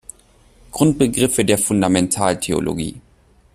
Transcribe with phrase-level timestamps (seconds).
[0.71, 2.99] Grundbegriffe der Fundamentaltheologie“.